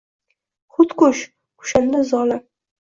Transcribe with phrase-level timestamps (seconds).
[0.79, 1.23] Xudkush–
[1.63, 2.47] kushanda zolim.